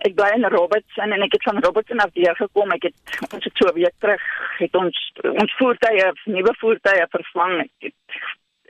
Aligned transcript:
Ek 0.00 0.14
bly 0.14 0.30
in 0.34 0.46
Robertson 0.52 1.12
en 1.12 1.22
ek 1.22 1.36
het 1.36 1.42
van 1.42 1.62
Robertson 1.62 1.98
af 1.98 2.12
hier 2.12 2.36
gekom. 2.36 2.70
Ek 2.70 2.88
het 2.90 3.18
ons 3.32 3.44
het 3.44 3.56
so 3.60 3.72
week 3.74 3.94
terug 3.98 4.22
het 4.58 4.76
ons 4.76 5.00
ons 5.30 5.56
voertuie, 5.58 6.12
nuwe 6.24 6.54
voertuie 6.60 7.06
vervang. 7.10 7.60
Ek 7.64 7.90
het 7.90 7.94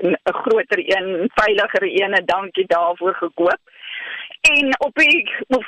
'n 0.05 0.17
groter 0.43 0.79
een, 0.79 1.31
veiliger 1.35 1.83
een, 1.83 2.27
dankie 2.27 2.67
daarvoor 2.67 3.15
gekoop. 3.15 3.61
En 4.41 4.81
op 4.81 4.95
die 4.95 5.31
of, 5.49 5.67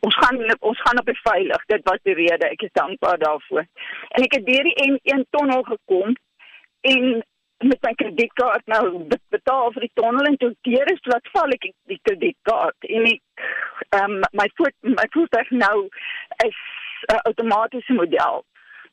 ons 0.00 0.16
gaan 0.16 0.56
ons 0.60 0.80
gaan 0.80 0.98
op 0.98 1.06
die 1.06 1.20
veilig. 1.22 1.64
Dit 1.66 1.80
was 1.82 1.98
die 2.02 2.14
rede. 2.14 2.48
Ek 2.48 2.62
is 2.62 2.72
dankbaar 2.72 3.18
daarvoor. 3.18 3.66
En 4.08 4.22
ek 4.22 4.32
het 4.32 4.46
deur 4.46 4.62
die 4.62 4.90
N1 4.90 5.24
tonnel 5.30 5.62
gekom 5.62 6.16
en 6.80 7.24
met 7.58 7.82
my 7.82 7.92
kredietkaart. 7.94 8.66
Nou 8.66 9.04
betaal 9.28 9.72
vir 9.72 9.86
die 9.86 9.94
tonnel 10.00 10.30
en 10.30 10.36
toe 10.36 10.54
keer 10.66 10.90
is 10.92 11.04
wat 11.12 11.28
val 11.36 11.54
ek 11.56 11.68
die 11.92 12.00
kredietkaart. 12.02 12.88
En 12.88 13.06
ek 13.12 13.44
ehm 13.90 14.18
um, 14.18 14.26
my 14.32 14.48
voet 14.56 14.74
my 14.96 15.06
voertuig 15.16 15.50
nou 15.50 15.76
is 16.46 16.58
'n 17.04 17.14
uh, 17.14 17.20
outomatiese 17.30 17.92
model. 17.92 18.44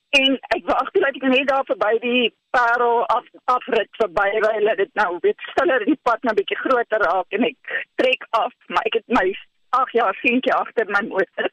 En 0.09 0.37
ek 0.55 0.63
wag 0.67 0.91
toe 0.91 1.01
dat 1.01 1.15
ek 1.15 1.27
net 1.31 1.47
daar 1.47 1.65
verby 1.65 1.93
die 1.99 2.34
parel 2.49 3.05
af 3.05 3.25
afrit 3.43 3.89
verby 4.01 4.29
waar 4.43 4.75
dit 4.75 4.93
nou 4.93 5.17
weet 5.20 5.39
stiller 5.51 5.85
die 5.85 5.99
pad 6.01 6.23
nou 6.23 6.34
bietjie 6.35 6.57
groter 6.57 7.03
raak 7.07 7.37
en 7.37 7.48
ek 7.48 7.57
trek 8.01 8.27
af 8.29 8.53
maar 8.67 8.84
ek 8.89 8.99
het 8.99 9.07
my 9.07 9.27
8 9.70 9.93
jaar 9.99 10.17
seentjie 10.20 10.53
agter 10.53 10.91
my 10.95 11.03
motor 11.07 11.48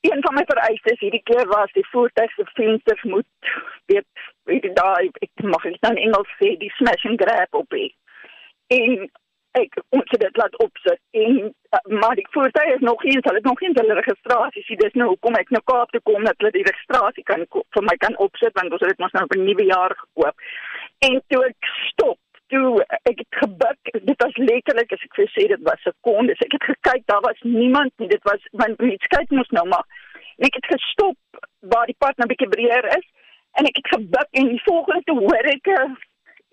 een 0.00 0.22
van 0.22 0.34
my 0.34 0.44
vereistes 0.46 1.00
hierdie 1.00 1.22
keer 1.28 1.46
was 1.48 1.72
die 1.72 1.86
voertuig 1.92 2.32
se 2.32 2.44
vensters 2.54 3.02
moet 3.02 3.54
weet 3.92 4.06
weet 4.48 4.64
jy 4.64 4.72
daai 4.76 5.10
ek 5.26 5.42
mag 5.54 5.66
dit 5.68 5.80
nou 5.84 5.92
in 5.96 6.04
Engels 6.08 6.36
sê 6.38 6.54
die 6.60 6.72
smash 6.76 7.04
and 7.10 7.20
grab 7.22 7.58
op 7.62 7.76
hê. 7.76 7.90
En 8.76 9.10
ek 9.58 9.80
ons 9.98 10.12
het 10.14 10.22
dit 10.22 10.36
laat 10.38 10.56
opsit 10.62 11.00
en 11.24 11.38
uh, 11.50 11.80
maar 12.00 12.14
die 12.14 12.26
voertuig 12.30 12.74
is 12.74 12.84
nog 12.86 13.04
eens, 13.04 13.24
hulle 13.26 13.40
het 13.42 13.48
nog 13.48 13.60
nie 13.60 13.72
hulle 13.74 13.98
registrasie 13.98 14.62
sien 14.64 14.80
dis 14.82 14.98
nou 15.02 15.08
hoekom 15.12 15.38
ek 15.40 15.50
nou 15.54 15.62
Kaap 15.72 15.90
toe 15.90 16.02
kom 16.06 16.24
dat 16.28 16.38
hulle 16.38 16.54
die 16.56 16.66
registrasie 16.68 17.26
kan 17.32 17.46
vir 17.50 17.86
my 17.88 17.96
kan 18.04 18.16
opsit 18.26 18.56
want 18.60 18.72
ons 18.72 18.84
het 18.84 18.94
dit 18.94 19.04
mos 19.04 19.16
nou 19.16 19.24
op 19.26 19.36
'n 19.36 19.44
nuwe 19.44 19.66
jaar 19.72 19.96
gekoop. 20.02 20.36
En 21.08 21.22
toe 21.28 21.44
ek 21.50 21.72
stop 21.90 22.18
toe 22.52 22.82
ek 23.10 23.22
het 23.22 23.38
gebuk 23.42 23.90
dit 24.10 24.22
was 24.24 24.36
letterlik 24.50 24.92
as 24.96 25.06
ek 25.06 25.16
vir 25.18 25.30
sê 25.34 25.46
dit 25.52 25.64
was 25.68 25.82
sekondes. 25.86 26.42
Ek 26.46 26.56
het 26.56 26.68
gekyk 26.72 27.06
daar 27.10 27.24
was 27.26 27.40
niemand 27.46 27.92
nie 28.02 28.10
dit 28.12 28.28
was 28.28 28.46
want 28.62 28.82
iets 28.90 29.10
kyk 29.14 29.34
mos 29.38 29.50
nou 29.56 29.66
maar 29.72 29.86
en 30.40 30.48
ek 30.48 30.58
het 30.60 30.70
gestop 30.74 31.42
waar 31.72 31.90
die 31.90 31.98
pad 32.04 32.16
nou 32.16 32.26
'n 32.26 32.32
bietjie 32.32 32.52
breër 32.54 32.86
is 32.98 33.06
en 33.58 33.68
ek 33.70 33.80
het 33.82 33.92
gebuk 33.96 34.30
en 34.40 34.54
die 34.54 34.62
volgende 34.68 35.02
toe 35.10 35.18
hoor 35.18 35.50
ek 35.56 35.66
uh, 35.76 35.90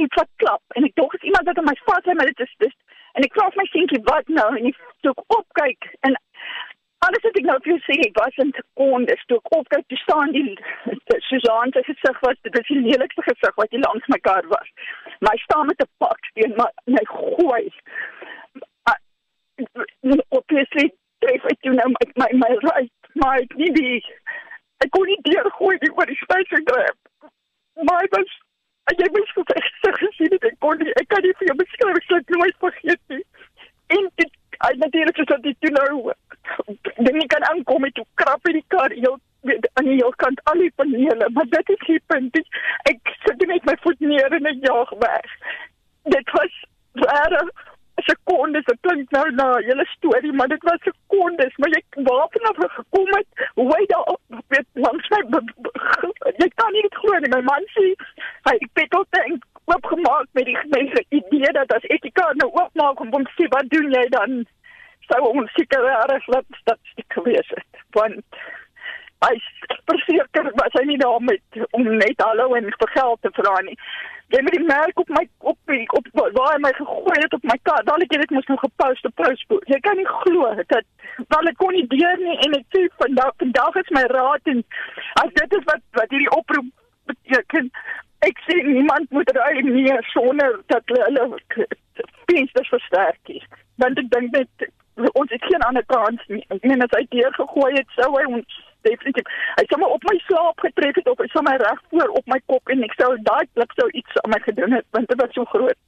iets 0.03 0.19
wat 0.19 0.31
klap 0.43 0.77
en 0.77 0.87
ek 0.89 0.95
dink 0.99 1.13
is 1.17 1.27
iemand 1.29 1.49
wat 1.49 1.61
op 1.63 1.69
my 1.69 1.77
vas 1.85 2.05
lê? 2.05 2.13
Maar 2.13 2.31
dit 2.33 2.45
is 2.47 2.55
dis 2.65 2.75
en 3.17 3.25
ek 3.25 3.33
vra 3.33 3.49
my 3.55 3.67
seentjie 3.71 4.03
wat 4.11 4.27
nou? 4.39 4.49
En 4.57 4.65
ek 4.69 4.81
toe 5.05 5.13
opkyk 5.39 5.91
en 6.05 6.19
ek 7.57 7.65
nou 7.65 7.73
vir 7.73 7.73
jou 7.73 7.79
sê, 7.85 7.95
ek 8.07 8.17
was 8.19 8.37
in 8.43 8.51
sekondes 8.55 9.23
toe 9.27 9.37
ek 9.37 9.55
opkyk 9.57 9.85
te 9.89 9.97
staan 10.03 10.31
die 10.35 10.57
Susan 11.27 11.71
se 11.73 11.81
gesig 11.87 12.19
was 12.21 12.37
dit 12.43 12.53
was 12.57 12.69
die 12.69 12.81
lelikste 12.85 13.23
gesig 13.25 13.55
wat 13.57 13.71
hier 13.71 13.81
langs 13.81 14.07
my 14.13 14.19
kar 14.19 14.45
was. 14.51 14.69
Maar 15.19 15.33
hy 15.33 15.41
staan 15.43 15.67
met 15.67 15.81
'n 15.81 15.89
pak 15.97 16.19
teen 16.33 16.53
my 16.57 16.69
my 16.85 17.03
gooi. 17.05 17.71
Obviously, 20.29 20.93
if 21.21 21.45
I 21.45 21.55
do 21.63 21.73
know 21.73 21.89
my 21.97 22.05
my 22.15 22.29
my 22.43 22.53
right, 22.69 22.91
my 23.15 23.45
nie 23.55 23.71
die 23.73 24.05
ek 24.85 24.89
kon 24.91 25.05
nie 25.07 25.19
deur 25.21 25.49
gooi 25.59 25.77
die 25.79 25.93
oor 25.93 26.05
die 26.05 26.21
space 26.23 26.61
grab. 26.69 26.97
My 27.75 28.05
was 28.13 28.29
ek 28.91 29.01
het 29.01 29.11
mens 29.11 29.31
gesê 29.33 29.91
gesien 30.03 30.29
dit 30.29 30.43
ek 30.43 30.59
kon 30.59 30.77
nie 30.77 30.93
ek 31.01 31.07
kan 31.07 31.23
nie 31.23 31.33
vir 31.39 31.47
jou 31.47 31.57
beskryf 31.63 31.97
ek 31.97 32.09
sal 32.09 32.21
nooit 32.27 32.57
vergeet 32.65 33.01
nie. 33.07 33.23
En 33.87 34.11
dit 34.15 34.31
Hy 34.57 34.73
natuurlik 34.77 35.17
is 35.17 35.41
dit 35.41 35.57
toe 35.59 35.71
nou 35.71 36.13
ding 36.97 37.17
nie 37.17 37.31
kan 37.33 37.45
aankom 37.51 37.81
met 37.81 37.97
hoe 37.97 38.05
krap 38.13 38.47
in 38.47 38.59
die 38.59 38.67
kar 38.67 38.91
heel 38.91 39.19
aan 39.47 39.85
die 39.87 39.99
heel 40.01 40.13
kant 40.23 40.41
al 40.51 40.59
die 40.59 40.71
panele, 40.75 41.29
maar 41.33 41.45
dit 41.49 41.69
is 41.69 41.83
die 41.87 42.01
punt. 42.11 42.39
Ek 42.91 43.13
sit 43.23 43.45
net 43.47 43.69
my 43.69 43.75
voet 43.85 43.99
neer 44.03 44.33
en 44.39 44.49
ek 44.51 44.65
jaag 44.65 44.91
weg. 45.03 45.35
Dit 46.15 46.33
was 46.35 46.57
rare 47.05 47.43
sekondes, 48.05 48.65
dit 48.67 48.79
klink 48.85 49.13
nou 49.15 49.23
na 49.37 49.47
julle 49.65 49.85
storie, 49.93 50.33
maar 50.33 50.49
dit 50.51 50.63
was 50.69 50.81
sekondes, 50.85 51.55
maar 51.57 51.73
jy 51.73 51.81
waarvan 52.09 52.49
af 52.51 52.59
gekom 52.75 53.13
het, 53.15 53.45
hoe 53.59 53.67
hy 53.71 53.85
daar 53.93 54.11
weet 54.53 54.67
langs 54.85 55.09
my 55.13 55.21
jy 56.41 56.49
kan 56.55 56.73
nie 56.75 56.83
dit 56.85 56.99
glo 57.01 57.21
nie, 57.23 57.31
my 57.33 57.41
man 57.47 57.65
sê 57.73 57.87
hy 58.49 58.57
tot 58.93 59.07
dink 59.17 59.45
oopgemaak 59.67 60.27
met 60.37 60.45
die 60.47 60.57
mense 60.75 61.03
idee 61.09 61.51
dat 61.57 61.73
as 61.75 61.87
ek 61.95 62.05
die 62.05 62.13
kar 62.19 62.35
nou 62.39 62.49
oopmaak 62.53 63.01
om 63.03 63.11
te 63.17 63.33
sê 63.35 63.49
wat 63.55 63.67
doen 63.73 63.89
jy 63.91 64.05
dan 64.13 64.37
sou 65.11 65.23
ons 65.31 65.51
seker 65.55 65.83
reg 66.11 66.27
laat 66.33 66.61
statistiek 66.61 67.19
gewees 67.19 67.51
het. 67.55 67.83
Want 67.97 68.39
hy 69.25 69.33
verseker 69.89 70.51
was 70.59 70.75
hy 70.77 70.83
nie 70.85 70.99
daar 71.01 71.21
met 71.25 71.61
om 71.77 71.87
net 71.97 72.21
hallo 72.21 72.53
en 72.57 72.69
vir 72.73 72.93
geld 72.93 73.21
te 73.25 73.31
vra 73.39 73.55
nie. 73.65 73.77
Jy 74.35 74.41
moet 74.43 74.57
die 74.57 74.67
merk 74.67 74.99
op 74.99 75.11
my 75.15 75.23
op 75.51 75.71
die, 75.71 75.85
op 75.97 76.07
waar 76.13 76.53
hy 76.53 76.59
my 76.65 76.73
gegooi 76.77 77.17
het 77.23 77.33
op 77.33 77.45
my 77.47 77.57
dan 77.65 78.03
het 78.03 78.13
jy 78.13 78.19
dit 78.23 78.33
mos 78.35 78.49
nog 78.51 78.63
gepost 78.65 79.05
op 79.09 79.23
Facebook. 79.23 79.63
Jy 79.71 79.79
kan 79.85 79.97
nie 79.97 80.09
glo 80.23 80.51
dat 80.73 80.83
wel 81.33 81.51
ek 81.51 81.57
kon 81.61 81.73
nie 81.73 81.87
deur 81.93 82.19
nie 82.21 82.35
en 82.45 82.57
ek 82.59 82.67
sê 82.75 82.83
vandag 83.01 83.33
vandag 83.43 83.79
is 83.83 83.93
my 83.97 84.03
raad 84.13 84.53
en 84.53 84.65
as 85.23 85.31
dit 85.39 85.57
is 85.59 85.69
wat 85.71 85.85
wat 85.99 86.13
hierdie 86.13 86.35
oproep 86.37 86.69
beteken 87.09 87.71
ek 88.27 88.39
sê 88.45 88.59
niemand 88.65 89.11
moet 89.15 89.31
ry 89.37 89.61
nie 89.63 89.93
sonder 90.11 90.59
dat 90.73 90.93
hulle 90.93 91.39
pinsters 92.27 92.69
versterk 92.69 93.33
is. 93.39 93.45
Want 93.81 93.99
ek 94.01 94.11
dink 94.13 94.35
net 94.35 94.69
ons 95.19 95.33
het 95.33 95.43
geen 95.49 95.65
ander 95.67 95.85
kans 95.91 96.23
nie. 96.31 96.43
Ek 96.53 96.63
meen 96.69 96.85
as 96.85 96.95
hy 96.97 97.03
deur 97.13 97.33
gegooi 97.39 97.73
het, 97.75 97.89
sou 97.97 98.09
hy 98.15 98.25
ons 98.37 98.57
definitief. 98.87 99.35
Hy 99.57 99.65
sou 99.69 99.79
my 99.81 99.89
op 99.97 100.07
my 100.09 100.15
slaap 100.27 100.65
getref 100.65 100.99
het 100.99 101.11
of 101.11 101.21
hy 101.23 101.27
sou 101.33 101.43
my 101.47 101.55
reg 101.61 101.83
voor 101.91 102.15
op 102.21 102.33
my 102.33 102.39
kop 102.51 102.73
en 102.73 102.85
ek 102.87 102.95
sou 102.99 103.11
daai 103.29 103.45
blik 103.57 103.75
sou 103.79 103.87
iets 104.01 104.21
aan 104.23 104.33
my 104.35 104.41
gedoen 104.45 104.77
het 104.77 104.87
want 104.97 105.09
dit 105.11 105.21
was 105.21 105.33
so 105.37 105.49
groot. 105.53 105.79